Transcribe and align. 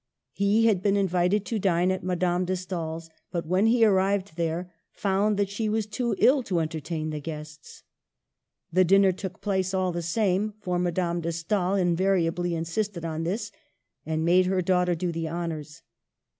He 0.33 0.65
had 0.65 0.81
been 0.81 0.97
invited 0.97 1.45
to 1.45 1.59
dine 1.59 1.91
at 1.91 2.03
Madame 2.03 2.43
de 2.45 2.55
Stael's; 2.55 3.11
but, 3.31 3.45
when 3.45 3.67
he 3.67 3.85
ar 3.85 3.93
rived 3.93 4.35
there, 4.35 4.73
found 4.91 5.37
that 5.37 5.47
she 5.51 5.69
was 5.69 5.85
too 5.85 6.15
ill 6.17 6.41
to 6.41 6.57
enter 6.57 6.79
tain 6.79 7.11
the 7.11 7.19
guests. 7.19 7.83
The 8.73 8.83
dinner 8.83 9.11
took 9.11 9.41
place 9.41 9.75
all 9.75 9.91
the 9.91 10.01
same— 10.01 10.55
for 10.63 10.79
Madame 10.79 11.21
de 11.21 11.31
Stael 11.31 11.75
invariably 11.75 12.55
insisted 12.55 13.05
on 13.05 13.25
this, 13.25 13.51
and 14.03 14.25
made 14.25 14.47
her 14.47 14.63
daughter 14.63 14.95
do 14.95 15.11
the 15.11 15.27
honors. 15.27 15.83